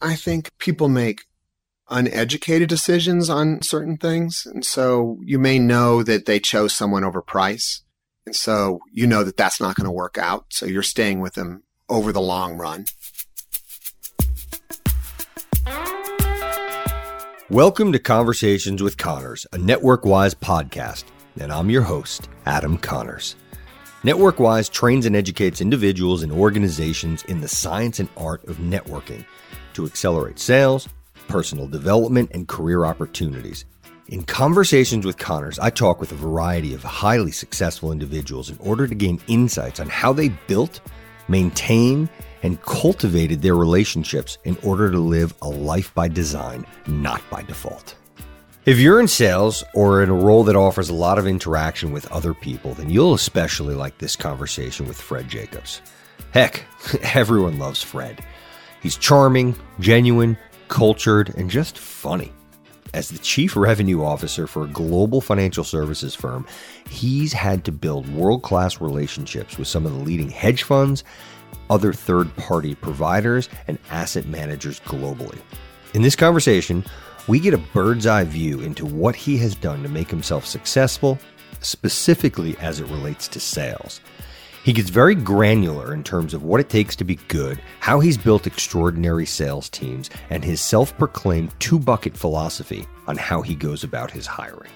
[0.00, 1.24] I think people make
[1.88, 4.46] uneducated decisions on certain things.
[4.46, 7.82] And so you may know that they chose someone over price.
[8.26, 10.46] And so you know that that's not going to work out.
[10.50, 12.84] So you're staying with them over the long run.
[17.48, 21.04] Welcome to Conversations with Connors, a NetworkWise podcast,
[21.40, 23.34] and I'm your host, Adam Connors.
[24.02, 29.24] NetworkWise trains and educates individuals and organizations in the science and art of networking
[29.76, 30.88] to accelerate sales,
[31.28, 33.64] personal development, and career opportunities.
[34.08, 38.86] In Conversations with Connors, I talk with a variety of highly successful individuals in order
[38.86, 40.80] to gain insights on how they built,
[41.28, 42.08] maintained,
[42.42, 47.96] and cultivated their relationships in order to live a life by design, not by default.
[48.64, 52.10] If you're in sales or in a role that offers a lot of interaction with
[52.10, 55.82] other people, then you'll especially like this conversation with Fred Jacobs.
[56.32, 56.64] Heck,
[57.14, 58.24] everyone loves Fred.
[58.82, 60.36] He's charming, genuine,
[60.68, 62.32] cultured, and just funny.
[62.94, 66.46] As the chief revenue officer for a global financial services firm,
[66.88, 71.04] he's had to build world class relationships with some of the leading hedge funds
[71.70, 75.38] other third party providers and asset managers globally.
[75.94, 76.84] In this conversation,
[77.28, 81.18] we get a bird's eye view into what he has done to make himself successful,
[81.60, 84.00] specifically as it relates to sales.
[84.66, 88.18] He gets very granular in terms of what it takes to be good, how he's
[88.18, 93.84] built extraordinary sales teams, and his self proclaimed two bucket philosophy on how he goes
[93.84, 94.72] about his hiring.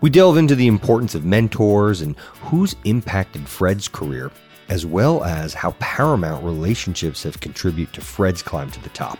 [0.00, 4.30] We delve into the importance of mentors and who's impacted Fred's career
[4.70, 9.18] as well as how paramount relationships have contributed to Fred's climb to the top.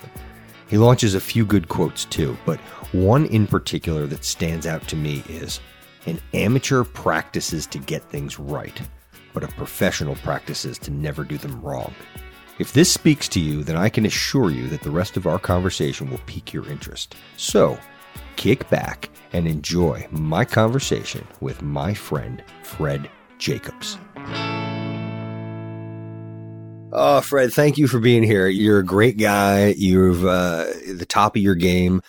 [0.68, 2.58] He launches a few good quotes too, but
[2.92, 5.60] one in particular that stands out to me is
[6.06, 8.80] an amateur practices to get things right,
[9.32, 11.94] but a professional practices to never do them wrong.
[12.58, 15.38] If this speaks to you, then I can assure you that the rest of our
[15.38, 17.14] conversation will pique your interest.
[17.36, 17.78] So,
[18.36, 23.96] kick back and enjoy my conversation with my friend Fred Jacobs.
[26.92, 28.48] Oh, Fred, thank you for being here.
[28.48, 29.74] You're a great guy.
[29.76, 32.02] You've uh, the top of your game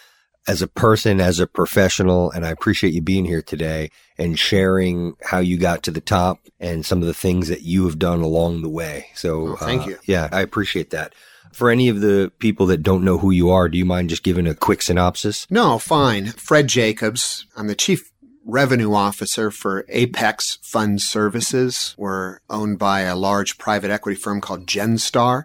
[0.48, 5.14] as a person, as a professional, and I appreciate you being here today and sharing
[5.22, 8.22] how you got to the top and some of the things that you have done
[8.22, 9.08] along the way.
[9.14, 10.00] So, oh, thank uh, you.
[10.06, 11.14] Yeah, I appreciate that.
[11.54, 14.24] For any of the people that don't know who you are, do you mind just
[14.24, 15.46] giving a quick synopsis?
[15.50, 16.28] No, fine.
[16.28, 17.46] Fred Jacobs.
[17.58, 18.12] I'm the chief
[18.46, 21.94] revenue officer for Apex Fund Services.
[21.98, 25.44] We're owned by a large private equity firm called Genstar.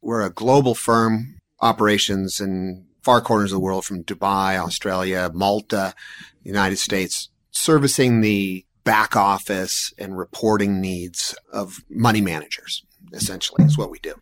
[0.00, 5.94] We're a global firm, operations in far corners of the world from Dubai, Australia, Malta,
[6.42, 13.92] United States, servicing the back office and reporting needs of money managers, essentially, is what
[13.92, 14.14] we do.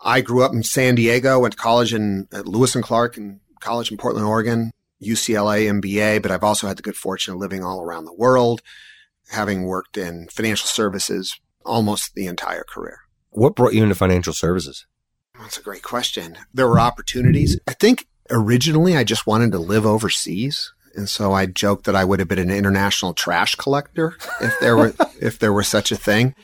[0.00, 3.40] I grew up in San Diego, went to college in at Lewis and Clark and
[3.60, 4.70] college in Portland, Oregon.
[5.02, 8.60] UCLA MBA, but I've also had the good fortune of living all around the world,
[9.30, 12.98] having worked in financial services almost the entire career.
[13.30, 14.84] What brought you into financial services?
[15.38, 16.36] That's a great question.
[16.52, 17.58] There were opportunities.
[17.66, 20.72] I think originally I just wanted to live overseas.
[20.94, 24.76] And so I joked that I would have been an international trash collector if there
[24.76, 26.34] were, if there were such a thing.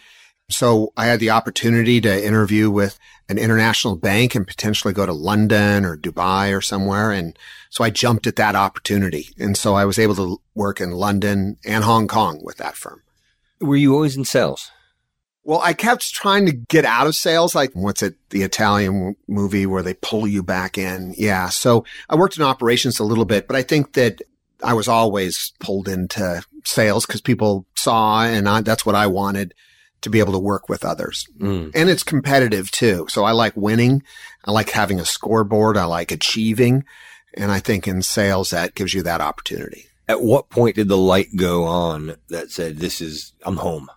[0.48, 2.98] So I had the opportunity to interview with
[3.28, 7.10] an international bank and potentially go to London or Dubai or somewhere.
[7.10, 7.36] And
[7.70, 9.30] so I jumped at that opportunity.
[9.38, 13.02] And so I was able to work in London and Hong Kong with that firm.
[13.60, 14.70] Were you always in sales?
[15.46, 17.54] Well, I kept trying to get out of sales.
[17.54, 21.14] Like, what's it, the Italian movie where they pull you back in?
[21.16, 21.50] Yeah.
[21.50, 24.22] So I worked in operations a little bit, but I think that
[24.64, 29.54] I was always pulled into sales because people saw and I, that's what I wanted
[30.00, 31.28] to be able to work with others.
[31.38, 31.70] Mm.
[31.76, 33.06] And it's competitive too.
[33.08, 34.02] So I like winning.
[34.44, 35.76] I like having a scoreboard.
[35.76, 36.84] I like achieving.
[37.34, 39.84] And I think in sales, that gives you that opportunity.
[40.08, 43.88] At what point did the light go on that said, this is, I'm home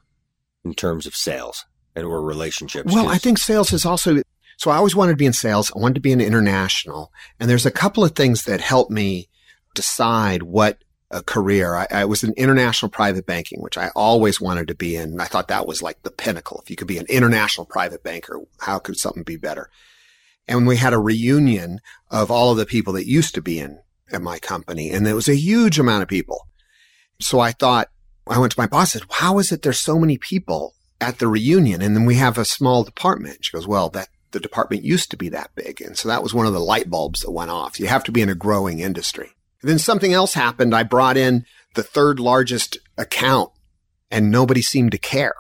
[0.63, 1.65] in terms of sales
[1.95, 2.93] and or relationships?
[2.93, 4.21] Well, I think sales is also,
[4.57, 5.71] so I always wanted to be in sales.
[5.75, 7.11] I wanted to be an international.
[7.39, 9.29] And there's a couple of things that help me
[9.73, 11.75] decide what a career.
[11.75, 15.19] I, I, was in international private banking, which I always wanted to be in.
[15.19, 16.61] I thought that was like the pinnacle.
[16.61, 19.69] If you could be an international private banker, how could something be better?
[20.47, 21.79] And we had a reunion
[22.09, 23.79] of all of the people that used to be in
[24.11, 26.47] at my company, and there was a huge amount of people.
[27.21, 27.89] So I thought,
[28.29, 31.19] I went to my boss and said, how is it there's so many people at
[31.19, 31.81] the reunion?
[31.81, 33.39] And then we have a small department.
[33.41, 35.81] She goes, well, that the department used to be that big.
[35.81, 37.79] And so that was one of the light bulbs that went off.
[37.79, 39.31] You have to be in a growing industry.
[39.61, 40.75] And then something else happened.
[40.75, 41.45] I brought in
[41.75, 43.51] the third largest account
[44.11, 45.35] and nobody seemed to care.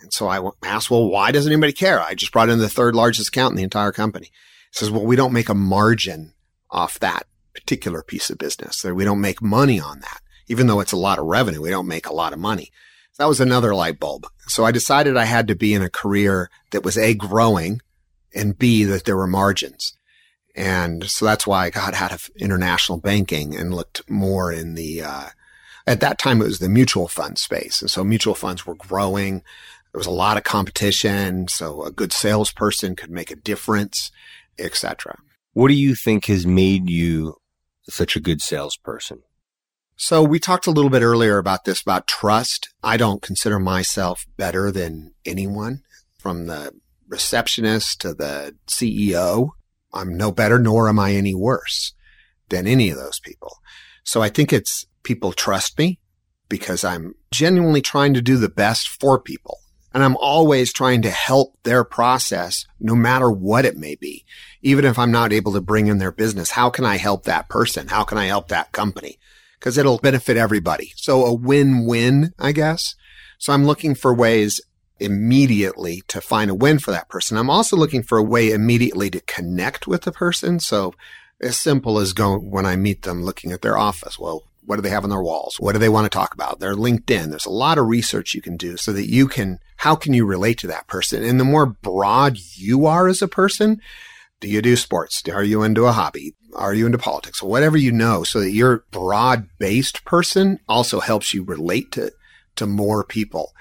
[0.00, 2.00] And so I asked, well, why doesn't anybody care?
[2.00, 4.26] I just brought in the third largest account in the entire company.
[4.26, 6.34] He says, well, we don't make a margin
[6.70, 8.84] off that particular piece of business.
[8.84, 10.20] We don't make money on that.
[10.48, 12.70] Even though it's a lot of revenue, we don't make a lot of money.
[13.18, 14.26] That was another light bulb.
[14.48, 17.80] So I decided I had to be in a career that was A, growing
[18.34, 19.96] and B, that there were margins.
[20.56, 25.02] And so that's why I got out of international banking and looked more in the,
[25.02, 25.28] uh,
[25.86, 27.80] at that time it was the mutual fund space.
[27.80, 29.42] And so mutual funds were growing.
[29.92, 31.48] There was a lot of competition.
[31.48, 34.10] So a good salesperson could make a difference,
[34.58, 35.18] etc.
[35.52, 37.36] What do you think has made you
[37.88, 39.22] such a good salesperson?
[39.96, 42.68] So we talked a little bit earlier about this, about trust.
[42.82, 45.82] I don't consider myself better than anyone
[46.18, 46.72] from the
[47.08, 49.50] receptionist to the CEO.
[49.92, 51.92] I'm no better, nor am I any worse
[52.48, 53.58] than any of those people.
[54.02, 56.00] So I think it's people trust me
[56.48, 59.58] because I'm genuinely trying to do the best for people.
[59.92, 64.24] And I'm always trying to help their process, no matter what it may be.
[64.60, 67.48] Even if I'm not able to bring in their business, how can I help that
[67.48, 67.86] person?
[67.86, 69.20] How can I help that company?
[69.64, 70.92] Because it'll benefit everybody.
[70.94, 72.96] So a win-win, I guess.
[73.38, 74.60] So I'm looking for ways
[75.00, 77.38] immediately to find a win for that person.
[77.38, 80.60] I'm also looking for a way immediately to connect with the person.
[80.60, 80.92] So
[81.40, 84.18] as simple as going when I meet them looking at their office.
[84.18, 85.56] Well, what do they have on their walls?
[85.58, 86.60] What do they want to talk about?
[86.60, 87.30] Their LinkedIn.
[87.30, 90.26] There's a lot of research you can do so that you can, how can you
[90.26, 91.24] relate to that person?
[91.24, 93.80] And the more broad you are as a person,
[94.44, 95.22] do you do sports?
[95.26, 96.34] Are you into a hobby?
[96.54, 97.42] Are you into politics?
[97.42, 102.12] Whatever you know, so that your broad based person also helps you relate to,
[102.56, 103.54] to more people.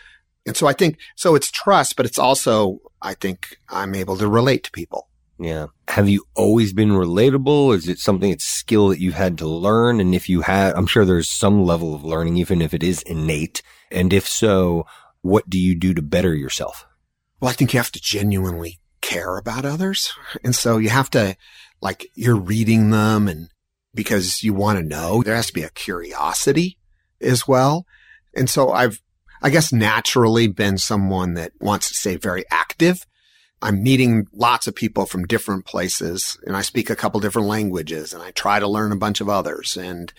[0.45, 4.27] And so I think, so it's trust, but it's also, I think I'm able to
[4.27, 5.07] relate to people.
[5.39, 5.68] Yeah.
[5.88, 7.74] Have you always been relatable?
[7.74, 10.01] Is it something, it's skill that you've had to learn?
[10.01, 13.01] And if you had, I'm sure there's some level of learning, even if it is
[13.03, 13.62] innate.
[13.89, 14.85] And if so,
[15.21, 16.85] what do you do to better yourself?
[17.39, 20.12] Well, I think you have to genuinely care about others.
[20.44, 21.38] And so you have to,
[21.82, 23.50] like, you're reading them and
[23.94, 26.80] because you want to know, there has to be a curiosity
[27.22, 27.86] as well.
[28.34, 29.00] And so I've,
[29.44, 33.06] I guess naturally been someone that wants to stay very active
[33.64, 38.14] I'm meeting lots of people from different places and I speak a couple different languages
[38.14, 40.14] and I try to learn a bunch of others and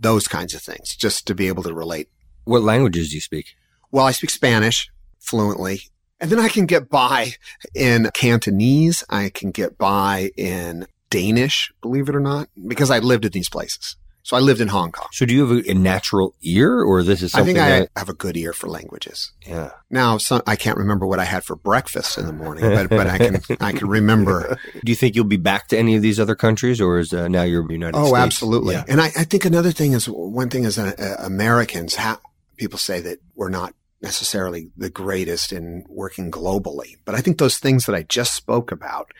[0.00, 2.08] those kinds of things just to be able to relate.
[2.44, 3.54] What languages do you speak?
[3.90, 5.82] Well, I speak Spanish fluently
[6.20, 7.32] and then I can get by
[7.74, 9.04] in Cantonese.
[9.08, 13.48] I can get by in Danish, believe it or not, because I lived in these
[13.48, 13.96] places.
[14.22, 15.06] So I lived in Hong Kong.
[15.12, 17.80] So do you have a, a natural ear or this is something I think I
[17.82, 19.30] that, have a good ear for languages.
[19.46, 19.70] yeah.
[19.88, 23.06] Now, some, I can't remember what I had for breakfast in the morning, but, but
[23.06, 24.58] I can, I can remember.
[24.84, 27.28] Do you think you'll be back to any of these other countries or is uh,
[27.28, 28.04] now you're United States?
[28.04, 28.24] Oh, States?
[28.26, 28.74] absolutely.
[28.74, 28.84] Yeah.
[28.88, 32.20] And I, I think another thing is one thing is uh, uh, Americans, ha-
[32.56, 33.74] people say that we're not
[34.06, 38.70] necessarily the greatest in working globally, but I think those things that I just spoke
[38.70, 39.10] about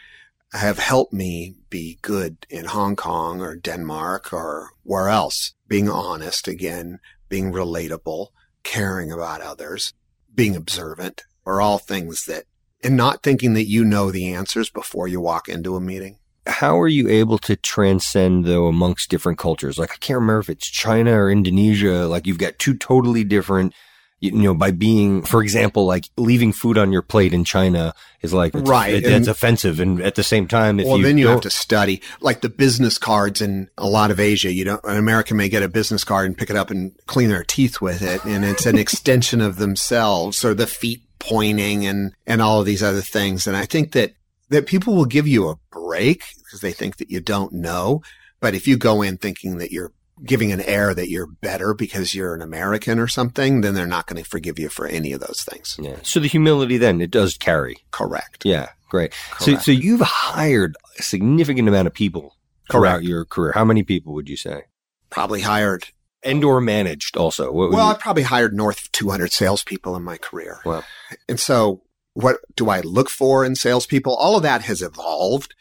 [0.52, 5.54] have helped me be good in Hong Kong or Denmark or where else.
[5.66, 8.28] Being honest again, being relatable,
[8.62, 9.92] caring about others,
[10.32, 12.44] being observant are all things that,
[12.84, 16.18] and not thinking that you know the answers before you walk into a meeting.
[16.46, 19.78] How are you able to transcend though amongst different cultures?
[19.80, 22.06] Like I can't remember if it's China or Indonesia.
[22.06, 23.74] Like you've got two totally different,
[24.20, 27.92] you know, by being, for example, like leaving food on your plate in China
[28.22, 29.78] is like, it's- Right, it- that's offensive.
[29.78, 32.48] And at the same time, if well, you, then you have to study like the
[32.48, 34.52] business cards in a lot of Asia.
[34.52, 37.28] You know, an American may get a business card and pick it up and clean
[37.28, 38.24] their teeth with it.
[38.24, 42.82] And it's an extension of themselves or the feet pointing and, and all of these
[42.82, 43.46] other things.
[43.46, 44.14] And I think that,
[44.48, 48.00] that people will give you a break because they think that you don't know.
[48.40, 49.92] But if you go in thinking that you're
[50.24, 54.06] giving an air that you're better because you're an American or something, then they're not
[54.06, 55.76] going to forgive you for any of those things.
[55.80, 55.96] yeah.
[56.02, 57.78] So the humility then it does carry.
[57.90, 58.44] Correct.
[58.44, 58.70] Yeah.
[58.88, 59.12] Great.
[59.40, 59.64] So, Correct.
[59.64, 62.36] so you've hired a significant amount of people
[62.70, 63.04] throughout Correct.
[63.04, 63.52] your career.
[63.52, 64.62] How many people would you say?
[65.10, 65.88] Probably hired
[66.22, 67.52] And or managed also?
[67.52, 70.60] Well, I probably hired north of 200 salespeople in my career.
[70.64, 70.82] Wow.
[71.28, 71.82] And so
[72.14, 74.14] what do I look for in salespeople?
[74.14, 75.54] All of that has evolved.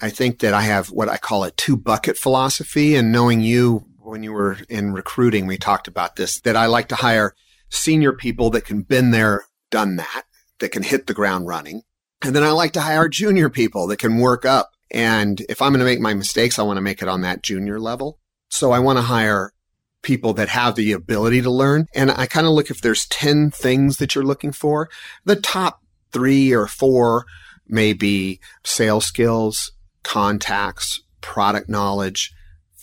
[0.00, 3.86] I think that I have what I call a two bucket philosophy and knowing you
[4.04, 7.34] when you were in recruiting, we talked about this, that I like to hire
[7.70, 10.24] senior people that can been there, done that,
[10.58, 11.82] that can hit the ground running.
[12.22, 14.70] And then I like to hire junior people that can work up.
[14.90, 17.42] And if I'm going to make my mistakes, I want to make it on that
[17.42, 18.18] junior level.
[18.48, 19.52] So I want to hire
[20.02, 21.86] people that have the ability to learn.
[21.94, 24.90] And I kind of look if there's 10 things that you're looking for,
[25.24, 25.80] the top
[26.12, 27.24] three or four
[27.66, 32.32] may be sales skills, contacts, product knowledge,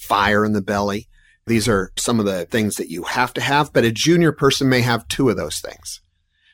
[0.10, 1.08] fire in the belly.
[1.46, 4.68] These are some of the things that you have to have, but a junior person
[4.68, 6.02] may have two of those things.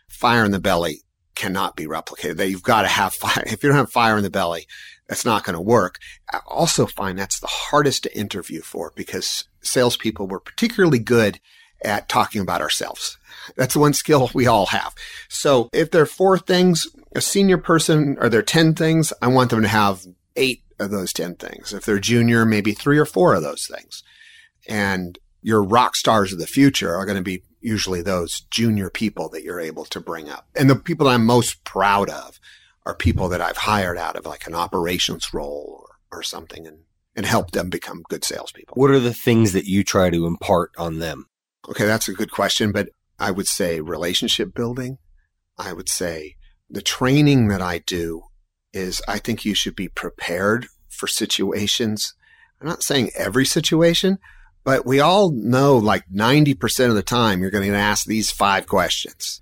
[0.09, 1.03] Fire in the belly
[1.35, 2.37] cannot be replicated.
[2.37, 3.43] That you've got to have fire.
[3.47, 4.67] If you don't have fire in the belly,
[5.07, 5.99] that's not going to work.
[6.31, 11.39] I also find that's the hardest to interview for because salespeople were particularly good
[11.83, 13.17] at talking about ourselves.
[13.55, 14.95] That's the one skill we all have.
[15.29, 19.13] So if there are four things, a senior person, are there 10 things?
[19.21, 21.73] I want them to have eight of those 10 things.
[21.73, 24.03] If they're junior, maybe three or four of those things.
[24.67, 29.29] And your rock stars of the future are going to be usually those junior people
[29.29, 30.47] that you're able to bring up.
[30.55, 32.39] And the people that I'm most proud of
[32.85, 36.79] are people that I've hired out of like an operations role or, or something and,
[37.15, 38.75] and help them become good salespeople.
[38.75, 41.27] What are the things that you try to impart on them?
[41.67, 44.99] Okay, that's a good question, but I would say relationship building.
[45.57, 46.35] I would say
[46.69, 48.23] the training that I do
[48.75, 52.13] is I think you should be prepared for situations.
[52.61, 54.19] I'm not saying every situation,
[54.63, 58.67] but we all know like 90% of the time you're going to asked these five
[58.67, 59.41] questions.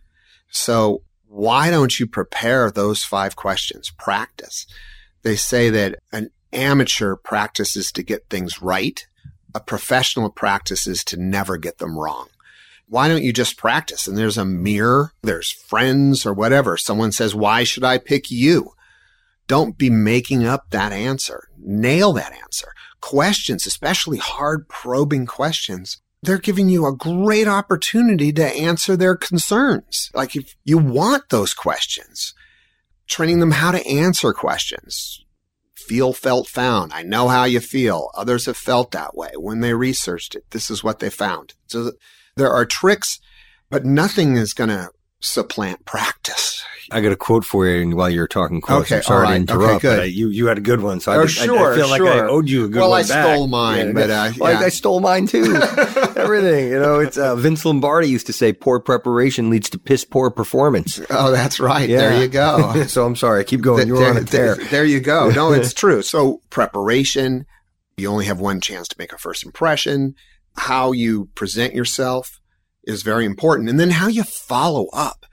[0.50, 3.92] So why don't you prepare those five questions?
[3.98, 4.68] Practice.
[5.24, 9.06] They say that an amateur practices to get things right.
[9.56, 12.28] A professional practices to never get them wrong.
[12.88, 14.08] Why don't you just practice?
[14.08, 16.78] And there's a mirror, there's friends or whatever.
[16.78, 18.74] Someone says, why should I pick you?
[19.48, 21.50] Don't be making up that answer.
[21.58, 22.74] Nail that answer.
[23.02, 30.10] Questions, especially hard probing questions, they're giving you a great opportunity to answer their concerns.
[30.14, 32.34] Like if you want those questions,
[33.08, 35.20] training them how to answer questions.
[35.76, 36.94] Feel, felt, found.
[36.94, 38.10] I know how you feel.
[38.16, 39.32] Others have felt that way.
[39.36, 41.56] When they researched it, this is what they found.
[41.68, 41.92] So
[42.38, 43.20] there are tricks,
[43.70, 44.92] but nothing is going to
[45.24, 46.64] supplant practice.
[46.92, 48.88] I got a quote for you while you're talking quotes.
[48.88, 49.48] Okay, I'm sorry right.
[49.48, 51.00] to interrupt, Okay, I, you, you had a good one.
[51.00, 52.90] So I, Oh, just- I- I, sure, feel like I owed you a good Well,
[52.90, 53.34] one Well, I back.
[53.36, 55.56] stole mine, but, uh, Well, I- I stole mine too.
[56.16, 60.04] Everything, you know, it's uh, Vince Lombardi used to say poor preparation leads to piss
[60.06, 61.00] poor performance.
[61.10, 61.90] Oh, that's right.
[61.90, 61.98] Yeah.
[62.10, 62.84] There you go.
[62.88, 63.40] so I'm sorry.
[63.40, 63.88] I keep going.
[63.88, 64.56] You're there, on a tear.
[64.56, 65.30] there- there you go.
[65.32, 66.02] No, it's true.
[66.02, 67.46] So preparation,
[67.98, 70.16] you only have one chance to make a first impression.
[70.58, 72.40] How you present yourself
[72.84, 73.70] is very important.
[73.70, 75.26] And then how you follow up.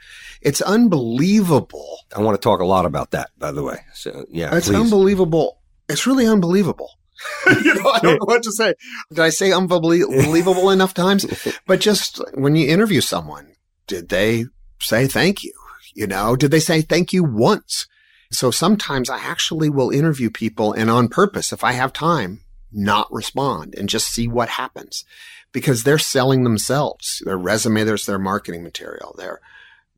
[0.42, 1.98] It's unbelievable.
[2.16, 3.80] I want to talk a lot about that, by the way.
[3.94, 4.76] So yeah, It's please.
[4.76, 5.58] unbelievable.
[5.88, 6.90] It's really unbelievable.
[7.62, 8.74] you know, I don't know what to say.
[9.10, 11.26] Did I say unbelievable enough times?
[11.66, 13.48] But just when you interview someone,
[13.86, 14.46] did they
[14.80, 15.52] say thank you?
[15.94, 17.86] You know, did they say thank you once?
[18.32, 22.40] So sometimes I actually will interview people and on purpose, if I have time,
[22.72, 25.04] not respond and just see what happens
[25.52, 27.22] because they're selling themselves.
[27.24, 29.14] Their resume, there's their marketing material.
[29.18, 29.40] They're,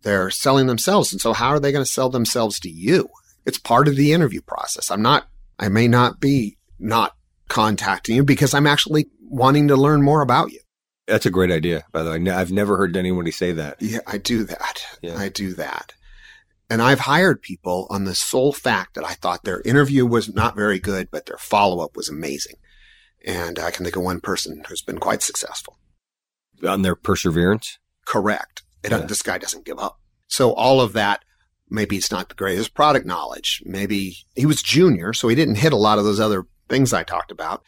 [0.03, 1.13] they're selling themselves.
[1.13, 3.09] And so how are they going to sell themselves to you?
[3.45, 4.91] It's part of the interview process.
[4.91, 5.27] I'm not,
[5.59, 7.17] I may not be not
[7.49, 10.61] contacting you because I'm actually wanting to learn more about you.
[11.07, 12.31] That's a great idea, by the way.
[12.31, 13.77] I've never heard anybody say that.
[13.81, 14.87] Yeah, I do that.
[15.03, 15.17] Yeah.
[15.17, 15.95] I do that.
[16.71, 20.57] And I've hired people on the sole fact that I thought their interview was not
[20.57, 22.57] very good, but their follow up was amazing.
[23.25, 25.79] And I can think of one person who's been quite successful.
[26.67, 27.79] On their perseverance.
[28.07, 28.63] Correct.
[28.83, 28.99] It, Yeah.
[28.99, 29.99] This guy doesn't give up.
[30.29, 31.25] So all of that,
[31.69, 33.63] maybe it's not the greatest product knowledge.
[33.65, 37.03] Maybe he was junior, so he didn't hit a lot of those other things I
[37.03, 37.63] talked about,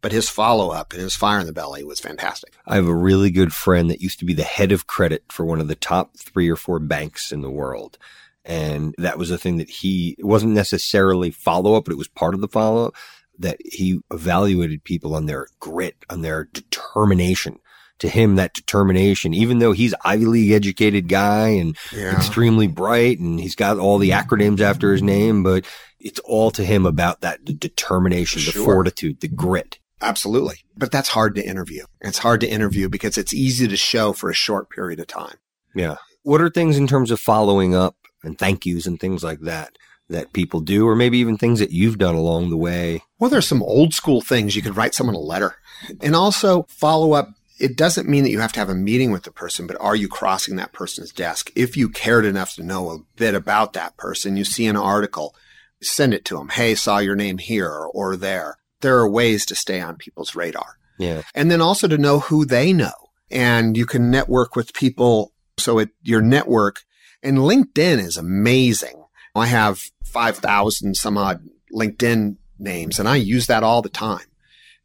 [0.00, 2.54] but his follow up and his fire in the belly was fantastic.
[2.66, 5.44] I have a really good friend that used to be the head of credit for
[5.44, 7.98] one of the top three or four banks in the world.
[8.44, 12.08] And that was a thing that he, it wasn't necessarily follow up, but it was
[12.08, 12.94] part of the follow up
[13.40, 17.58] that he evaluated people on their grit, on their determination.
[18.00, 22.16] To him, that determination, even though he's Ivy League educated guy and Yeah.
[22.16, 25.66] extremely bright and he's got all the acronyms after his name, but
[25.98, 29.78] it's all to him about that determination, the fortitude, the grit.
[30.00, 30.56] Absolutely.
[30.78, 31.84] But that's hard to interview.
[32.00, 35.36] It's hard to interview because it's easy to show for a short period of time.
[35.74, 35.96] Yeah.
[36.22, 39.76] What are things in terms of following up and thank yous and things like that
[40.10, 43.02] that people do, or maybe even things that you've done along the way?
[43.18, 44.54] Well, there's some old school things.
[44.54, 45.56] You could write someone a letter
[46.00, 47.30] and also follow up.
[47.58, 49.96] It doesn't mean that you have to have a meeting with the person, but are
[49.96, 51.50] you crossing that person's desk?
[51.54, 55.34] If you cared enough to know a bit about that person, you see an article,
[55.82, 56.48] send it to them.
[56.48, 58.58] Hey, saw your name here or there.
[58.80, 60.76] There are ways to stay on people's radar.
[60.98, 61.22] Yeah.
[61.34, 62.92] and then also to know who they know.
[63.30, 65.32] And you can network with people.
[65.58, 66.82] So it, your network
[67.22, 68.99] and LinkedIn is amazing.
[69.34, 71.42] I have 5,000 some odd
[71.74, 74.26] LinkedIn names and I use that all the time.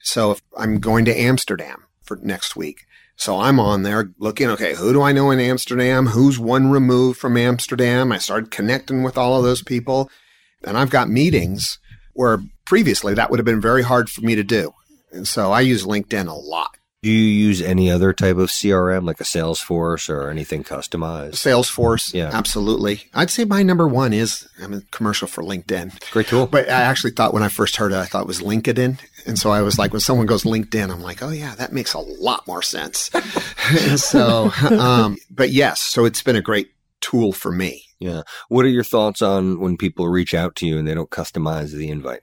[0.02, 2.86] So if I'm going to Amsterdam for next week,
[3.16, 6.08] so I'm on there looking, okay, who do I know in Amsterdam?
[6.08, 8.12] Who's one removed from Amsterdam?
[8.12, 10.10] I started connecting with all of those people
[10.64, 11.80] and I've got meetings
[12.14, 14.74] where previously that would have been very hard for me to do.
[15.12, 16.78] And so I use LinkedIn a lot.
[17.06, 21.34] Do you use any other type of CRM like a Salesforce or anything customized?
[21.34, 22.32] Salesforce, Yeah.
[22.34, 23.04] absolutely.
[23.14, 26.00] I'd say my number one is I'm a commercial for LinkedIn.
[26.10, 26.48] Great tool.
[26.48, 28.98] But I actually thought when I first heard it, I thought it was LinkedIn.
[29.28, 31.94] And so I was like, when someone goes LinkedIn, I'm like, oh yeah, that makes
[31.94, 33.12] a lot more sense.
[33.98, 36.72] so, um, but yes, so it's been a great
[37.02, 37.84] tool for me.
[38.00, 38.24] Yeah.
[38.50, 41.72] What are your thoughts on when people reach out to you and they don't customize
[41.72, 42.22] the invite?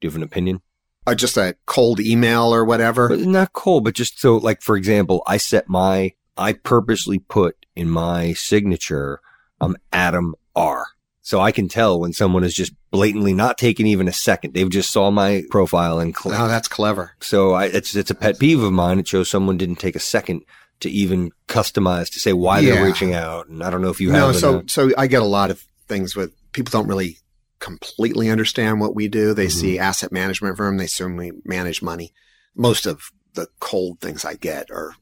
[0.00, 0.62] Do you have an opinion?
[1.06, 3.08] Uh, just a cold email or whatever.
[3.08, 7.56] But not cold, but just so like for example, I set my I purposely put
[7.74, 9.20] in my signature
[9.60, 10.86] um Adam R.
[11.24, 14.54] So I can tell when someone is just blatantly not taking even a second.
[14.54, 16.38] They've just saw my profile and clicked.
[16.40, 17.12] Oh, that's clever.
[17.20, 18.98] So I, it's it's a pet peeve of mine.
[18.98, 20.42] It shows someone didn't take a second
[20.80, 23.46] to even customize to say why they're reaching out.
[23.48, 24.20] And I don't know if you have.
[24.20, 27.18] no, so so I get a lot of things with people don't really
[27.62, 29.32] completely understand what we do.
[29.32, 29.50] They Mhm.
[29.60, 32.12] see asset management firm, they assume we manage money.
[32.54, 33.00] Most of
[33.34, 34.94] the cold things I get are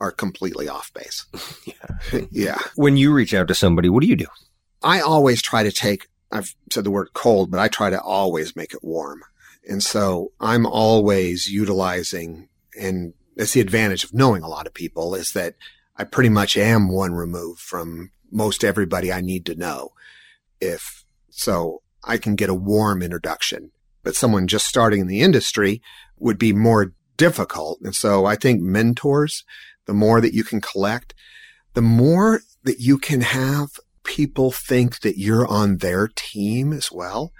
[0.00, 1.26] are completely off base.
[2.12, 2.20] Yeah.
[2.30, 2.58] yeah.
[2.74, 4.26] when you reach out to somebody, what do you do?
[4.82, 8.56] I always try to take I've said the word cold, but I try to always
[8.56, 9.22] make it warm.
[9.68, 15.14] And so I'm always utilizing and that's the advantage of knowing a lot of people
[15.14, 15.54] is that
[15.96, 19.92] I pretty much am one remove from most everybody I need to know.
[20.60, 23.72] If so, I can get a warm introduction,
[24.02, 25.82] but someone just starting in the industry
[26.18, 27.80] would be more difficult.
[27.82, 29.44] And so I think mentors,
[29.86, 31.14] the more that you can collect,
[31.74, 33.68] the more that you can have
[34.04, 37.32] people think that you're on their team as well.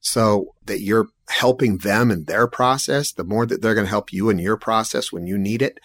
[0.00, 4.12] So that you're helping them in their process, the more that they're going to help
[4.12, 5.78] you in your process when you need it.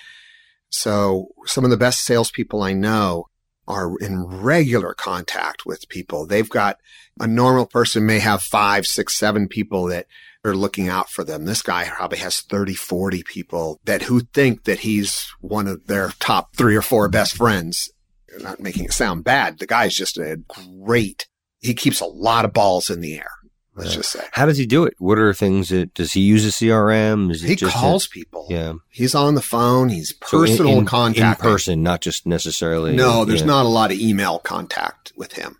[0.69, 3.28] So some of the best salespeople I know
[3.69, 6.25] are in regular contact with people.
[6.25, 6.77] They've got
[7.19, 10.07] a normal person may have five, six, seven people that
[10.43, 11.45] are looking out for them.
[11.45, 16.09] This guy probably has 30, 40 people that who think that he's one of their
[16.19, 17.91] top three or four best friends.
[18.39, 19.59] Not making it sound bad.
[19.59, 21.27] The guy's just a great,
[21.59, 23.31] he keeps a lot of balls in the air.
[23.79, 23.97] Let's Yeah.
[23.97, 24.93] just say How does he do it?
[24.99, 27.31] What are things that does he use a CRM?
[27.31, 28.45] Is he just a- calls people.
[28.49, 28.73] yeah.
[28.89, 29.89] He's on the phone.
[29.89, 31.39] He's So in- personal in, contact.
[31.39, 32.95] in person, not just necessarily.
[32.95, 33.47] No, there's yeah.
[33.47, 35.57] not a lot of email contact with him.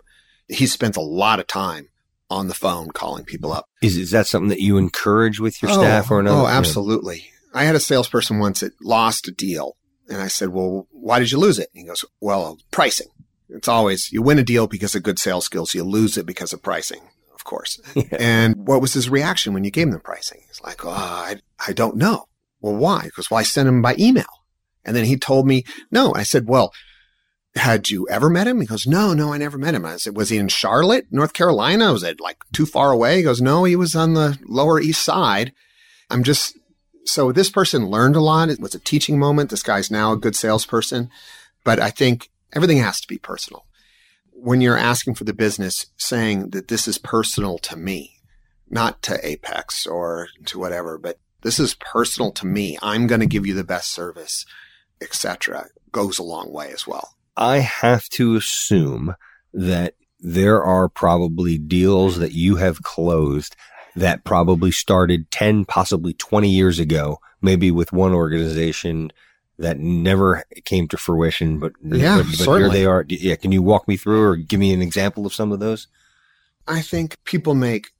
[0.47, 1.88] He spends a lot of time
[2.29, 3.67] on the phone calling people up.
[3.82, 6.41] Is is that something that you encourage with your oh, staff or another?
[6.43, 7.32] Oh, absolutely.
[7.53, 9.75] I had a salesperson once that lost a deal.
[10.08, 11.69] And I said, well, why did you lose it?
[11.73, 13.08] And he goes, well, pricing.
[13.47, 15.73] It's always, you win a deal because of good sales skills.
[15.75, 17.01] You lose it because of pricing,
[17.39, 17.80] of course.
[17.95, 18.17] Yeah.
[18.19, 20.41] And what was his reaction when you gave him the pricing?
[20.47, 22.25] He's like, oh, I, I don't know.
[22.62, 23.04] Well, why?
[23.04, 24.25] Because, well, I sent him by email.
[24.86, 26.13] And then he told me, no.
[26.13, 26.73] I said, well,
[27.56, 28.62] had you ever met him?
[28.62, 29.86] He goes, no, no, I never met him.
[29.86, 31.91] I said, was he in Charlotte, North Carolina?
[31.91, 33.17] Was it like too far away?
[33.17, 35.54] He goes, no, he was on the lower east side.
[36.10, 36.58] I'm just,
[37.06, 38.49] so this person learned a lot.
[38.49, 39.49] It was a teaching moment.
[39.49, 41.10] This guy's now a good salesperson,
[41.63, 43.65] but I think everything has to be personal.
[44.41, 48.21] When you're asking for the business, saying that this is personal to me,
[48.69, 52.78] not to Apex or to whatever, but this is personal to me.
[52.82, 54.45] I'm going to give you the best service,
[55.02, 55.67] etc.
[55.91, 57.15] goes a long way as well.
[57.36, 59.15] I have to assume
[59.54, 63.56] that there are probably deals that you have closed
[63.95, 69.12] that probably started 10, possibly 20 years ago, maybe with one organization
[69.60, 73.06] that never came to fruition, but, Yeah, but, but here they are.
[73.08, 73.36] Yeah.
[73.36, 75.88] Can you walk me through or give me an example of some of those?
[76.67, 77.91] I think people make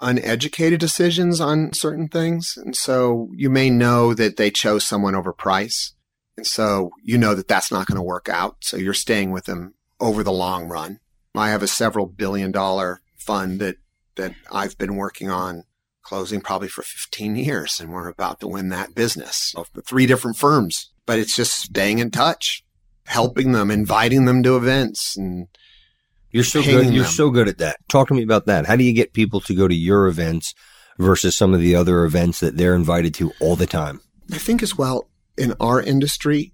[0.00, 2.56] uneducated decisions on certain things.
[2.56, 5.92] And so you may know that they chose someone over price.
[6.36, 8.56] And so you know that that's not going to work out.
[8.60, 11.00] So you're staying with them over the long run.
[11.34, 13.76] I have a several billion dollar fund that,
[14.16, 15.64] that I've been working on
[16.02, 20.06] closing probably for 15 years and we're about to win that business of the three
[20.06, 22.64] different firms, but it's just staying in touch,
[23.06, 25.48] helping them, inviting them to events and
[26.30, 26.92] You're so good.
[26.92, 27.12] You're them.
[27.12, 27.76] so good at that.
[27.88, 28.66] Talk to me about that.
[28.66, 30.54] How do you get people to go to your events
[30.98, 34.00] versus some of the other events that they're invited to all the time?
[34.32, 36.52] I think as well in our industry,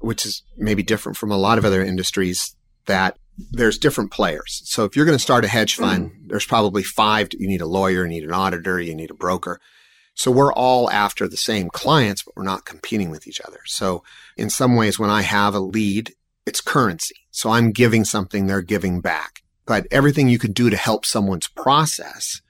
[0.00, 2.54] which is maybe different from a lot of other industries,
[2.86, 3.18] that
[3.50, 4.62] there's different players.
[4.64, 6.28] So if you're going to start a hedge fund, mm.
[6.28, 7.28] there's probably five.
[7.32, 9.60] You need a lawyer, you need an auditor, you need a broker.
[10.16, 13.60] So we're all after the same clients, but we're not competing with each other.
[13.66, 14.02] So
[14.36, 16.14] in some ways, when I have a lead,
[16.46, 17.16] it's currency.
[17.30, 19.42] So I'm giving something, they're giving back.
[19.66, 22.40] But everything you can do to help someone's process.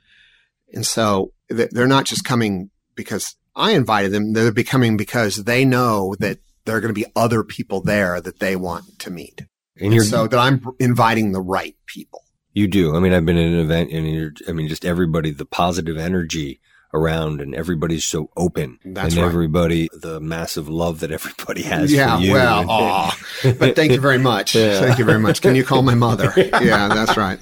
[0.73, 4.33] And so they're not just coming because I invited them.
[4.33, 8.39] They're becoming because they know that there are going to be other people there that
[8.39, 9.45] they want to meet.
[9.81, 12.23] And you're so that I'm inviting the right people.
[12.53, 12.95] You do.
[12.95, 15.97] I mean, I've been at an event and you're, I mean, just everybody, the positive
[15.97, 16.61] energy
[16.97, 19.29] around and everybody's so open That's and right.
[19.29, 22.33] everybody the massive love that everybody has yeah, for you.
[22.33, 23.19] well, aw.
[23.59, 24.57] but thank you very much.
[24.67, 24.81] Yeah.
[24.81, 25.43] Thank you very much.
[25.43, 26.33] Can you call my mother?
[26.37, 27.39] Yeah, that's right.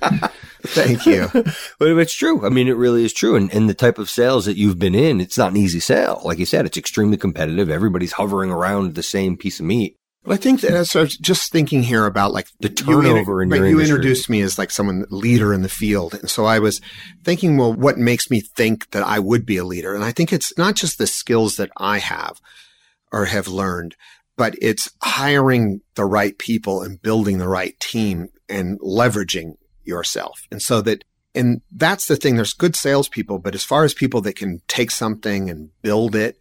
[0.62, 1.28] Thank you.
[1.78, 2.44] But it's true.
[2.44, 3.36] I mean, it really is true.
[3.36, 6.20] And, and the type of sales that you've been in, it's not an easy sale.
[6.24, 7.70] Like you said, it's extremely competitive.
[7.70, 9.96] Everybody's hovering around the same piece of meat.
[10.24, 13.42] Well, I think that as I was just thinking here about like The you turnover
[13.42, 13.96] in but your you industry.
[13.96, 16.80] introduced me as like someone leader in the field, and so I was
[17.22, 19.94] thinking, well, what makes me think that I would be a leader?
[19.94, 22.40] And I think it's not just the skills that I have
[23.12, 23.96] or have learned,
[24.36, 30.48] but it's hiring the right people and building the right team and leveraging yourself.
[30.50, 32.36] And so that, and that's the thing.
[32.36, 36.38] There's good salespeople, but as far as people that can take something and build it,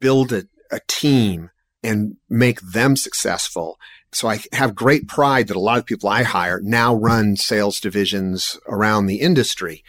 [0.00, 1.50] build a, a team
[1.82, 3.78] and make them successful.
[4.12, 7.80] So I have great pride that a lot of people I hire now run sales
[7.80, 9.84] divisions around the industry.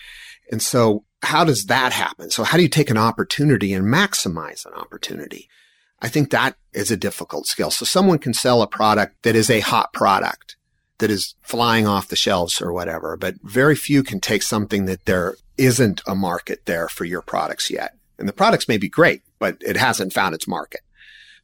[0.52, 2.30] And so how does that happen?
[2.30, 5.50] So how do you take an opportunity and maximize an opportunity?
[6.02, 7.72] I think that is a difficult skill.
[7.72, 10.56] So someone can sell a product that is a hot product
[11.00, 15.06] that is flying off the shelves or whatever, but very few can take something that
[15.06, 17.96] there isn't a market there for your products yet.
[18.20, 20.82] And the products may be great, but it hasn't found its market.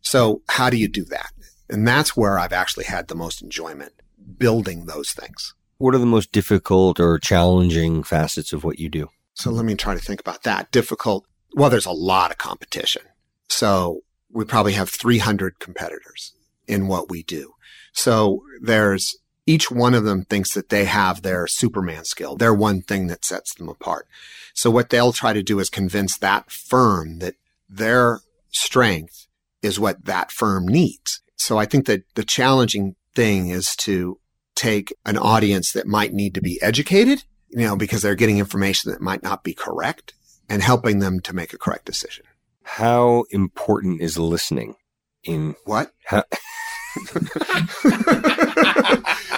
[0.03, 1.31] So how do you do that?
[1.69, 3.93] And that's where I've actually had the most enjoyment
[4.37, 5.55] building those things.
[5.77, 9.09] What are the most difficult or challenging facets of what you do?
[9.33, 10.71] So let me try to think about that.
[10.71, 11.25] Difficult.
[11.55, 13.01] Well, there's a lot of competition.
[13.47, 16.33] So we probably have 300 competitors
[16.67, 17.53] in what we do.
[17.91, 22.81] So there's each one of them thinks that they have their Superman skill, their one
[22.81, 24.07] thing that sets them apart.
[24.53, 27.35] So what they'll try to do is convince that firm that
[27.69, 29.27] their strength
[29.63, 31.21] is what that firm needs.
[31.35, 34.19] So I think that the challenging thing is to
[34.55, 38.91] take an audience that might need to be educated, you know, because they're getting information
[38.91, 40.13] that might not be correct
[40.49, 42.25] and helping them to make a correct decision.
[42.63, 44.75] How important is listening
[45.23, 45.91] in What?
[46.05, 46.23] how,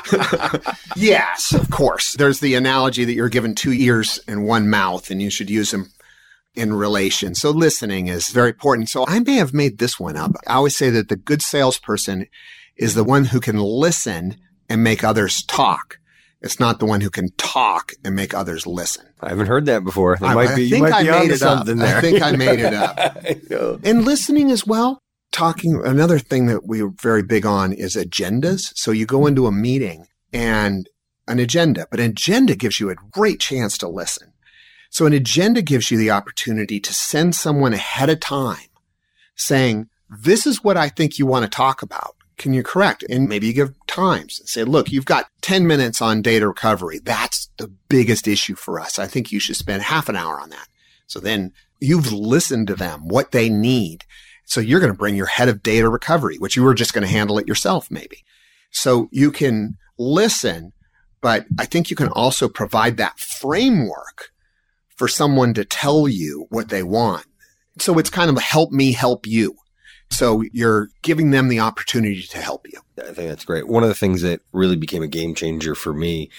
[0.96, 2.14] yes, of course.
[2.14, 5.72] There's the analogy that you're given two ears and one mouth and you should use
[5.72, 5.92] them
[6.56, 7.36] in relation.
[7.36, 8.89] So listening is very important.
[8.89, 10.32] So I may have made this one up.
[10.48, 12.28] I always say that the good salesperson
[12.78, 14.38] is the one who can listen
[14.70, 16.00] and make others talk.
[16.41, 19.06] It's not the one who can talk and make others listen.
[19.22, 20.18] I haven't heard that before.
[20.18, 21.65] That I, might I be, you think might I made it up.
[21.65, 21.98] there.
[21.98, 23.82] I think I made it up.
[23.84, 25.00] And listening as well.
[25.32, 28.72] Talking, another thing that we're very big on is agendas.
[28.76, 30.88] So you go into a meeting and
[31.28, 34.32] an agenda, but an agenda gives you a great chance to listen.
[34.96, 38.70] So an agenda gives you the opportunity to send someone ahead of time
[39.36, 42.16] saying, this is what I think you want to talk about.
[42.38, 43.04] Can you correct?
[43.10, 47.00] And maybe you give times and say, look, you've got 10 minutes on data recovery.
[47.00, 48.98] That's the biggest issue for us.
[48.98, 50.70] I think you should spend half an hour on that.
[51.08, 54.06] So then you've listened to them, what they need.
[54.46, 57.06] So you're going to bring your head of data recovery, which you were just going
[57.06, 58.24] to handle it yourself, maybe.
[58.72, 60.72] So you can listen,
[61.20, 64.32] but I think you can also provide that framework
[64.96, 67.26] for someone to tell you what they want.
[67.80, 69.56] So it's kind of help me help you.
[70.12, 72.80] So you're giving them the opportunity to help you.
[73.00, 73.68] I think that's great.
[73.68, 76.30] One of the things that really became a game changer for me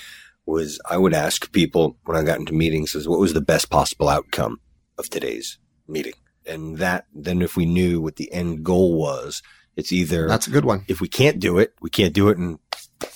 [0.47, 3.69] was I would ask people when I got into meetings is what was the best
[3.69, 4.61] possible outcome
[4.97, 6.13] of today's meeting?
[6.47, 9.43] And that then if we knew what the end goal was,
[9.75, 10.85] it's either That's a good one.
[10.87, 12.59] if we can't do it, we can't do it and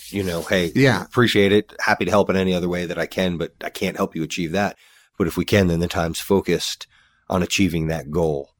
[0.08, 1.04] you know, hey, Yeah.
[1.04, 1.72] appreciate it.
[1.80, 4.24] Happy to help in any other way that I can, but I can't help you
[4.24, 4.76] achieve that.
[5.20, 6.86] But if we can, then the time's focused
[7.28, 8.54] on achieving that goal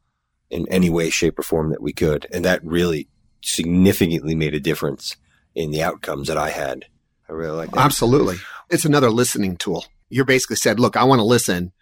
[0.51, 2.27] in any way, shape, or form that we could.
[2.35, 3.09] And that really
[3.41, 5.17] significantly made a difference
[5.55, 6.85] in the outcomes that I had.
[7.31, 7.81] I really like that.
[7.81, 8.37] Absolutely.
[8.69, 9.87] It's another listening tool.
[10.11, 11.73] You're basically said, look, I want to listen.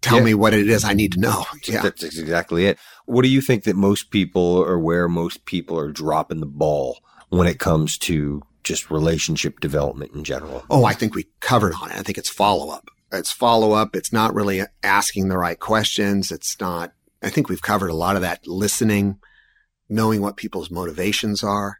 [0.00, 0.24] Tell Yeah.
[0.24, 1.44] me what it is I need to know.
[1.68, 1.82] Yeah.
[1.82, 2.78] That's exactly it.
[3.04, 7.00] What do you think that most people or where most people are dropping the ball
[7.28, 10.64] when it comes to just relationship development in general?
[10.70, 11.98] Oh, I think we covered on it.
[11.98, 12.88] I think it's follow up.
[13.14, 13.96] It's follow up.
[13.96, 16.30] It's not really asking the right questions.
[16.30, 19.18] It's not, I think we've covered a lot of that listening,
[19.88, 21.78] knowing what people's motivations are,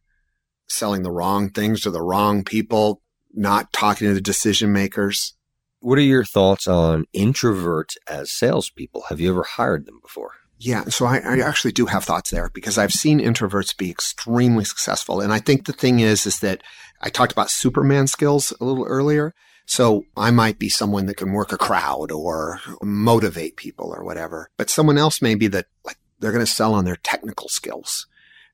[0.68, 5.34] selling the wrong things to the wrong people, not talking to the decision makers.
[5.80, 9.04] What are your thoughts on introverts as salespeople?
[9.08, 10.32] Have you ever hired them before?
[10.58, 10.84] Yeah.
[10.84, 15.20] So I, I actually do have thoughts there because I've seen introverts be extremely successful.
[15.20, 16.62] And I think the thing is, is that
[17.02, 19.34] I talked about Superman skills a little earlier.
[19.66, 24.50] So I might be someone that can work a crowd or motivate people or whatever,
[24.56, 28.06] but someone else may be that like they're going to sell on their technical skills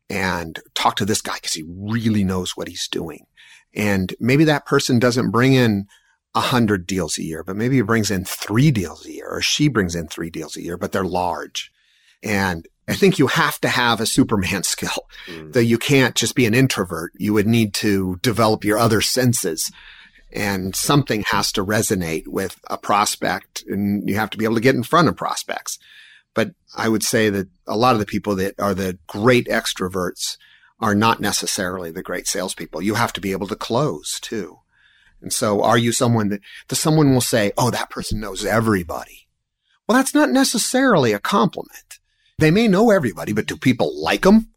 [0.08, 3.26] and talk to this guy because he really knows what he's doing.
[3.74, 5.86] And maybe that person doesn't bring in
[6.34, 9.40] a hundred deals a year, but maybe he brings in three deals a year or
[9.40, 11.72] she brings in three deals a year, but they're large.
[12.22, 15.52] And I think you have to have a Superman skill, mm.
[15.52, 17.12] though you can't just be an introvert.
[17.16, 19.70] You would need to develop your other senses
[20.32, 24.60] and something has to resonate with a prospect and you have to be able to
[24.60, 25.78] get in front of prospects.
[26.34, 30.36] But I would say that a lot of the people that are the great extroverts
[30.78, 32.82] are not necessarily the great salespeople.
[32.82, 34.60] You have to be able to close too.
[35.20, 39.28] And so are you someone that, that someone will say, Oh, that person knows everybody.
[39.86, 41.98] Well, that's not necessarily a compliment.
[42.38, 44.50] They may know everybody, but do people like them?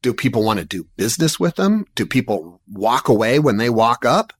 [0.00, 1.86] Do people want to do business with them?
[1.94, 4.32] Do people walk away when they walk up?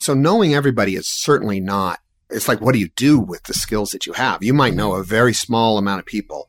[0.00, 3.90] So knowing everybody is certainly not, it's like, what do you do with the skills
[3.90, 4.42] that you have?
[4.42, 6.48] You might know a very small amount of people,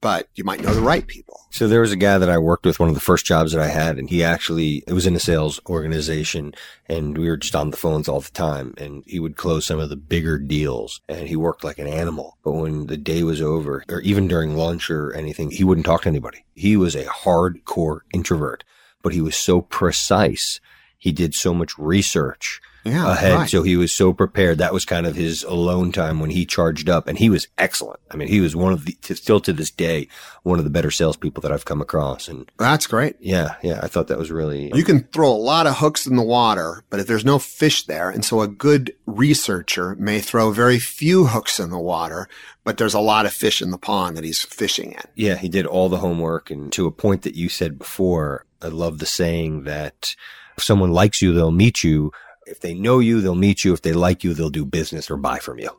[0.00, 1.38] but you might know the right people.
[1.50, 3.60] So there was a guy that I worked with, one of the first jobs that
[3.60, 6.54] I had, and he actually, it was in a sales organization
[6.86, 9.80] and we were just on the phones all the time and he would close some
[9.80, 12.38] of the bigger deals and he worked like an animal.
[12.42, 16.02] But when the day was over or even during lunch or anything, he wouldn't talk
[16.02, 16.42] to anybody.
[16.54, 18.64] He was a hardcore introvert,
[19.02, 20.58] but he was so precise.
[20.96, 23.34] He did so much research yeah, ahead.
[23.34, 23.50] Right.
[23.50, 24.58] So he was so prepared.
[24.58, 28.00] That was kind of his alone time when he charged up and he was excellent.
[28.10, 30.08] I mean, he was one of the, still to this day,
[30.42, 32.28] one of the better salespeople that I've come across.
[32.28, 33.16] And that's great.
[33.20, 33.56] Yeah.
[33.62, 33.80] Yeah.
[33.82, 34.70] I thought that was really.
[34.74, 37.84] You can throw a lot of hooks in the water, but if there's no fish
[37.84, 42.28] there, and so a good researcher may throw very few hooks in the water,
[42.64, 45.02] but there's a lot of fish in the pond that he's fishing in.
[45.14, 45.36] Yeah.
[45.36, 46.50] He did all the homework.
[46.50, 50.14] And to a point that you said before, I love the saying that
[50.56, 52.10] if someone likes you, they'll meet you
[52.48, 53.72] if they know you, they'll meet you.
[53.72, 55.70] If they like you, they'll do business or buy from you.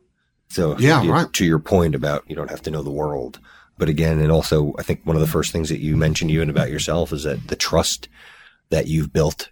[0.50, 1.32] So yeah, you, right.
[1.34, 3.40] To your point about you don't have to know the world,
[3.78, 6.50] but again, and also I think one of the first things that you mentioned even
[6.50, 8.10] about yourself is that the trust
[8.70, 9.50] that you've built,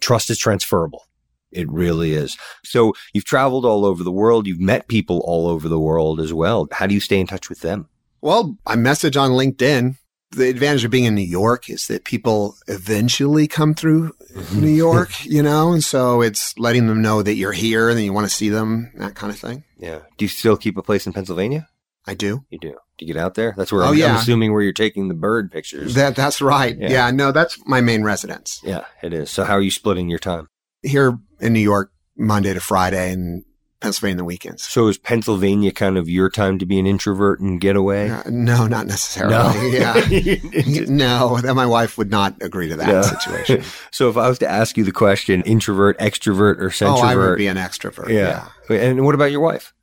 [0.00, 1.04] trust is transferable.
[1.52, 2.36] It really is.
[2.64, 4.46] So you've traveled all over the world.
[4.46, 6.68] You've met people all over the world as well.
[6.72, 7.88] How do you stay in touch with them?
[8.20, 9.96] Well, I message on LinkedIn
[10.30, 14.60] the advantage of being in New York is that people eventually come through mm-hmm.
[14.60, 18.02] New York, you know, and so it's letting them know that you're here and that
[18.02, 19.64] you want to see them, that kind of thing.
[19.78, 20.00] Yeah.
[20.16, 21.68] Do you still keep a place in Pennsylvania?
[22.06, 22.44] I do.
[22.50, 22.76] You do.
[22.98, 23.52] Do you get out there?
[23.56, 24.06] That's where oh, I'm, yeah.
[24.06, 25.94] I'm assuming where you're taking the bird pictures.
[25.94, 26.76] That that's right.
[26.78, 26.88] Yeah.
[26.88, 27.10] yeah.
[27.10, 28.60] No, that's my main residence.
[28.62, 29.30] Yeah, it is.
[29.30, 30.48] So how are you splitting your time?
[30.82, 33.44] Here in New York, Monday to Friday, and
[33.80, 34.62] Pennsylvania the weekends.
[34.62, 38.10] So is Pennsylvania kind of your time to be an introvert and get away?
[38.10, 39.34] Uh, no, not necessarily.
[39.34, 39.52] No.
[39.66, 40.84] Yeah.
[40.88, 43.02] no, my wife would not agree to that no.
[43.02, 43.62] situation.
[43.90, 46.98] so if I was to ask you the question, introvert, extrovert, or centrovert?
[46.98, 48.08] Oh, I would be an extrovert.
[48.08, 48.48] Yeah.
[48.70, 48.76] yeah.
[48.76, 49.74] And what about your wife?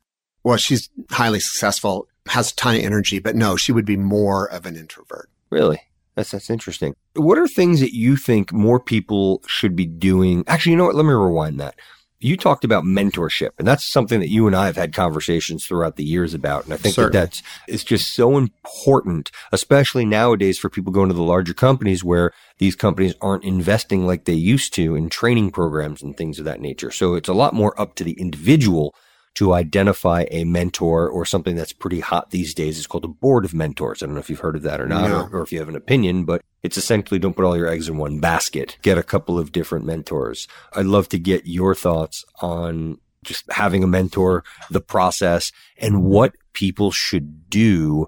[0.44, 4.46] Well, she's highly successful, has a ton of energy, but no, she would be more
[4.50, 5.30] of an introvert.
[5.50, 5.82] Really?
[6.16, 6.96] That's that's interesting.
[7.16, 10.44] What are things that you think more people should be doing?
[10.48, 10.96] Actually, you know what?
[10.96, 11.76] Let me rewind that
[12.24, 15.96] you talked about mentorship and that's something that you and I have had conversations throughout
[15.96, 16.66] the years about.
[16.66, 17.20] And I think Certainly.
[17.20, 22.04] that that's, it's just so important, especially nowadays for people going to the larger companies
[22.04, 26.46] where these companies aren't investing like they used to in training programs and things of
[26.46, 26.92] that nature.
[26.92, 28.96] So it's a lot more up to the individual
[29.36, 32.78] to identify a mentor or something that's pretty hot these days.
[32.78, 34.04] It's called a board of mentors.
[34.04, 35.22] I don't know if you've heard of that or not, no.
[35.22, 37.90] or, or, if you have an opinion, but it's essentially don't put all your eggs
[37.90, 38.78] in one basket.
[38.84, 40.48] Get a couple of different mentors.
[40.74, 46.36] I'd love to get your thoughts on just having a mentor, the process, and what
[46.54, 48.08] people should do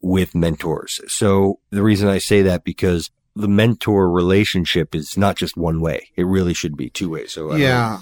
[0.00, 1.00] with mentors.
[1.08, 6.10] So the reason I say that because the mentor relationship is not just one way.
[6.16, 7.32] It really should be two ways.
[7.32, 8.00] So yeah.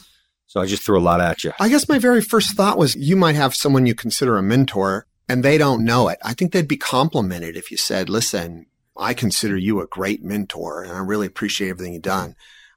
[0.51, 1.53] So I just threw a lot at you.
[1.61, 5.07] I guess my very first thought was you might have someone you consider a mentor
[5.29, 6.19] and they don't know it.
[6.25, 10.83] I think they'd be complimented if you said, listen, I consider you a great mentor
[10.83, 12.35] and I really appreciate everything you've done.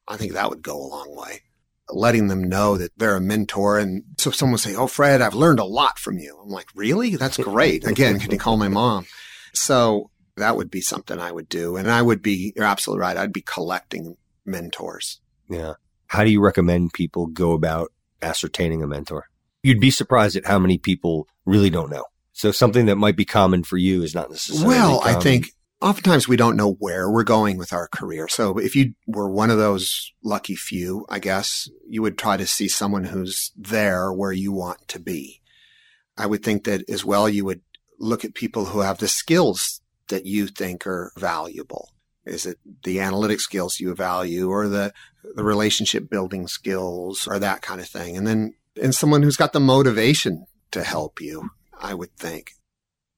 [0.07, 1.41] I think that would go a long way.
[1.89, 3.79] Letting them know that they're a mentor.
[3.79, 6.37] And so someone would say, Oh, Fred, I've learned a lot from you.
[6.43, 7.15] I'm like, really?
[7.15, 7.87] That's great.
[7.87, 9.07] Again, can you call my mom?
[9.55, 11.75] So that would be something I would do.
[11.75, 13.17] And I would be, you're absolutely right.
[13.17, 15.21] I'd be collecting mentors.
[15.49, 15.73] Yeah.
[16.13, 19.29] How do you recommend people go about ascertaining a mentor?
[19.63, 22.05] You'd be surprised at how many people really don't know.
[22.33, 24.75] So something that might be common for you is not necessarily.
[24.75, 25.15] Well, common.
[25.15, 25.47] I think
[25.81, 28.27] oftentimes we don't know where we're going with our career.
[28.27, 32.45] So if you were one of those lucky few, I guess you would try to
[32.45, 35.41] see someone who's there where you want to be.
[36.15, 37.61] I would think that as well, you would
[37.97, 41.89] look at people who have the skills that you think are valuable.
[42.25, 44.93] Is it the analytic skills you value or the,
[45.35, 48.15] the relationship building skills or that kind of thing?
[48.17, 52.51] And then, and someone who's got the motivation to help you, I would think.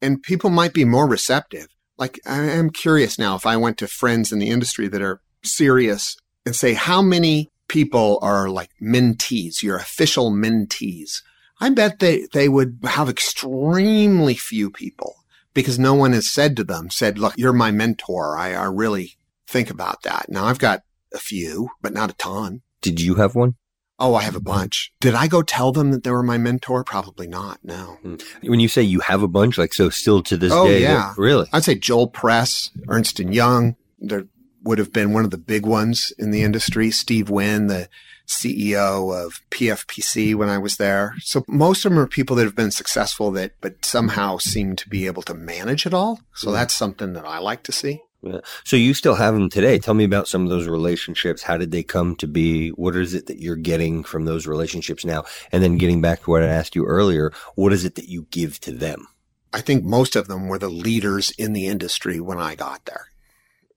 [0.02, 1.68] And people might be more receptive.
[1.98, 5.22] Like, I am curious now if I went to friends in the industry that are
[5.44, 11.22] serious and say, how many people are like mentees, your official mentees.
[11.60, 15.16] I bet they, they would have extremely few people
[15.56, 18.38] because no one has said to them, said, look, you're my mentor.
[18.38, 20.28] I, I really think about that.
[20.30, 22.62] Now I've got a few, but not a ton.
[22.82, 23.56] Did you have one?
[23.98, 24.92] Oh, I have a bunch.
[25.00, 26.84] Did I go tell them that they were my mentor?
[26.84, 27.60] Probably not.
[27.64, 27.98] No.
[28.02, 28.16] Hmm.
[28.44, 31.14] When you say you have a bunch, like so, still to this oh, day, yeah,
[31.18, 33.78] really, I'd say Joel Press, Ernst and Young.
[33.98, 34.26] There
[34.64, 36.92] would have been one of the big ones in the industry.
[36.92, 37.88] Steve Wynn, the
[38.28, 41.16] CEO of PFPC when I was there.
[41.22, 44.90] So most of them are people that have been successful that, but somehow seem to
[44.90, 46.20] be able to manage it all.
[46.34, 48.02] So that's something that I like to see.
[48.22, 48.40] Yeah.
[48.64, 49.78] So you still have them today.
[49.78, 51.44] Tell me about some of those relationships.
[51.44, 52.70] How did they come to be?
[52.70, 55.26] What is it that you're getting from those relationships now?
[55.52, 58.26] And then getting back to what I asked you earlier, what is it that you
[58.32, 59.08] give to them?
[59.54, 63.08] I think most of them were the leaders in the industry when I got there.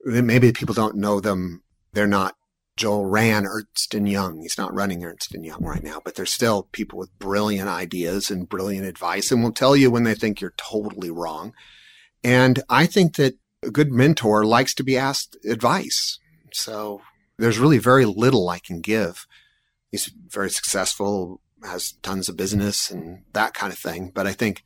[0.03, 1.61] Maybe people don't know them.
[1.93, 2.35] They're not
[2.79, 4.39] Joel ran Ernst and Young.
[4.39, 8.31] He's not running Ernst and Young right now, but there's still people with brilliant ideas
[8.31, 11.51] and brilliant advice and will tell you when they think you're totally wrong.
[12.23, 16.19] And I think that a good mentor likes to be asked advice.
[16.53, 17.01] So
[17.37, 19.27] there's really very little I can give.
[19.91, 24.13] He's very successful, has tons of business and that kind of thing.
[24.15, 24.63] But I think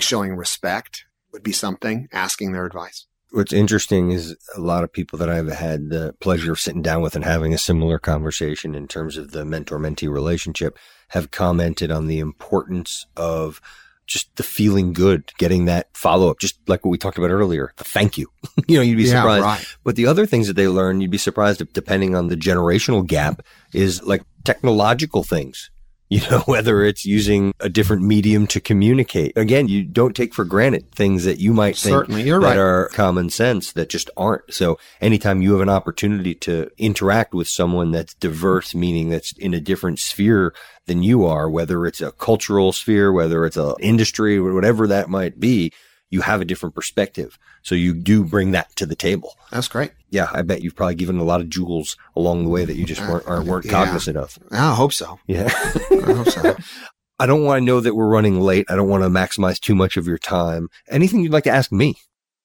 [0.00, 3.06] showing respect would be something, asking their advice.
[3.34, 7.02] What's interesting is a lot of people that I've had the pleasure of sitting down
[7.02, 11.90] with and having a similar conversation in terms of the mentor mentee relationship have commented
[11.90, 13.60] on the importance of
[14.06, 17.72] just the feeling good, getting that follow up, just like what we talked about earlier.
[17.76, 18.30] Thank you.
[18.68, 19.42] you know, you'd be Yeah, surprised.
[19.42, 19.76] right.
[19.82, 23.04] But the other things that they learn, you'd be surprised if depending on the generational
[23.04, 23.42] gap
[23.72, 25.70] is like technological things.
[26.08, 29.36] You know, whether it's using a different medium to communicate.
[29.36, 32.58] Again, you don't take for granted things that you might think Certainly, you're that right.
[32.58, 34.52] are common sense that just aren't.
[34.52, 39.54] So anytime you have an opportunity to interact with someone that's diverse, meaning that's in
[39.54, 40.54] a different sphere
[40.86, 45.40] than you are, whether it's a cultural sphere, whether it's an industry, whatever that might
[45.40, 45.72] be,
[46.10, 47.38] you have a different perspective.
[47.62, 49.34] So you do bring that to the table.
[49.50, 49.92] That's great.
[50.10, 52.84] Yeah, I bet you've probably given a lot of jewels along the way that you
[52.84, 53.72] just weren't, aren't, weren't Yeah.
[53.72, 54.38] cognizant of.
[54.52, 55.18] I hope so.
[55.26, 55.48] Yeah.
[55.52, 56.56] I hope so.
[57.18, 58.66] I don't want to know that we're running late.
[58.68, 60.68] I don't want to maximize too much of your time.
[60.88, 61.94] Anything you'd like to ask me?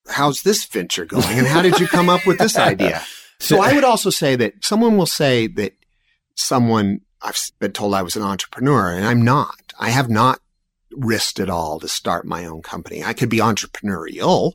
[0.07, 1.23] How's this venture going?
[1.27, 3.01] And how did you come up with this idea?
[3.41, 5.71] So I would also say that someone will say that
[6.35, 9.73] someone I've been told I was an entrepreneur and I'm not.
[9.79, 10.39] I have not
[10.91, 13.03] risked it all to start my own company.
[13.03, 14.53] I could be entrepreneurial,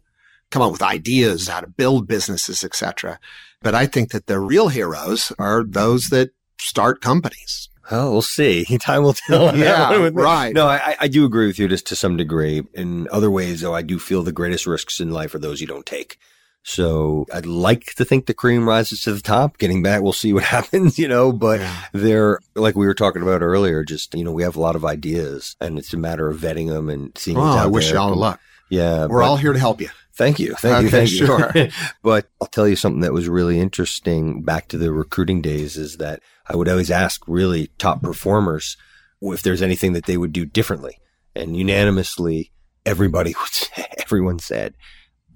[0.51, 3.19] come up with ideas how to build businesses, etc.
[3.63, 7.69] But I think that the real heroes are those that start companies.
[7.91, 8.65] Well, we'll see.
[8.81, 9.57] Time will tell.
[9.57, 10.55] Yeah, right.
[10.55, 12.63] No, I, I do agree with you just to some degree.
[12.73, 15.67] In other ways, though, I do feel the greatest risks in life are those you
[15.67, 16.19] don't take.
[16.67, 19.59] So I'd like to think the cream rises to the top.
[19.59, 21.85] Getting back, we'll see what happens, you know, but Yeah.
[21.93, 24.85] they're like we were talking about earlier, just, you know, we have a lot of
[24.85, 27.95] ideas and it's a matter of vetting them and seeing what's oh, I wish there.
[27.97, 28.41] you all the luck.
[28.71, 29.07] Yeah.
[29.07, 29.91] We're but- all here to help you.
[30.17, 30.55] Thank you.
[30.55, 30.89] Thank you.
[30.89, 31.27] Okay, Thank you.
[31.27, 31.69] sure.
[32.03, 35.97] but I'll tell you something that was really interesting back to the recruiting days is
[35.99, 38.77] that I would always ask really top performers
[39.21, 40.99] if there's anything that they would do differently.
[41.35, 42.53] And unanimously,
[42.87, 44.75] everybody would say, everyone said,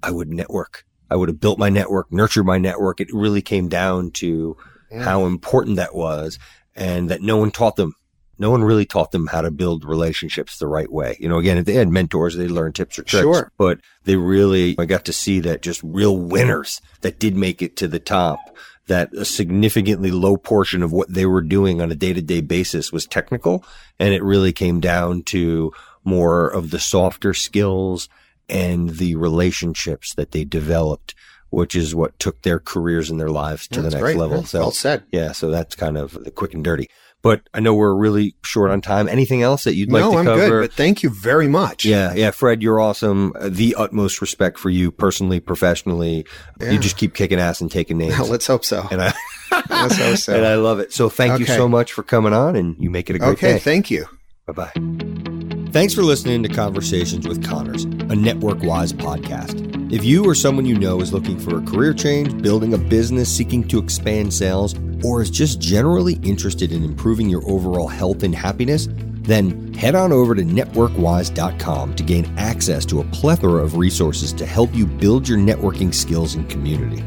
[0.01, 0.85] I would network.
[1.09, 2.99] I would have built my network, nurtured my network.
[3.01, 4.55] It really came down to
[4.91, 5.03] Yeah.
[5.03, 6.39] how important that was
[6.75, 7.93] and that no one taught them.
[8.41, 11.17] No one really taught them how to build relationships the right way.
[11.19, 13.51] You know, again, if they had mentors, they learned tips or tricks, Sure.
[13.57, 17.75] but they really, I got to see that just real winners that did make it
[17.77, 18.39] to the top,
[18.87, 22.39] that a significantly low portion of what they were doing on a day to day
[22.41, 23.63] basis was technical.
[23.99, 25.73] And it really came down to
[26.05, 28.07] more of the softer skills
[28.49, 31.15] and the relationships that they developed,
[31.49, 34.17] which is what took their careers and their lives to the next great.
[34.17, 34.37] level.
[34.39, 35.03] Yeah, So well said.
[35.11, 36.89] yeah, so that's kind of the quick and dirty.
[37.21, 39.09] But I know we're really short on time.
[39.09, 40.47] Anything else that you'd like no, to I'm cover?
[40.61, 41.83] good, but thank you very much.
[41.83, 43.33] yeah, yeah, Fred, you're awesome.
[43.37, 46.25] Uh, The utmost respect for you personally, professionally.
[46.61, 46.71] Yeah.
[46.71, 48.17] You just keep kicking ass and taking names.
[48.29, 48.87] Let's hope so.
[48.89, 49.13] and I,
[49.69, 50.33] Let's hope so.
[50.37, 50.93] and I love it.
[50.93, 53.47] So thank you so much for coming on and you make it a great okay,
[53.47, 53.53] day.
[53.55, 54.05] Okay, thank you.
[54.47, 55.38] Bye bye.
[55.71, 59.93] Thanks for listening to Conversations with Connors, a network wise podcast.
[59.93, 63.31] If you or someone you know is looking for a career change, building a business,
[63.31, 68.33] seeking to expand sales, or is just generally interested in improving your overall health and
[68.33, 68.87] happiness,
[69.21, 74.47] then head on over to networkwise.com to gain access to a plethora of resources to
[74.47, 77.03] help you build your networking skills and community.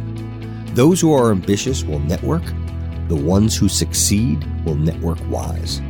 [0.75, 2.45] Those who are ambitious will network,
[3.09, 5.83] the ones who succeed will network wise.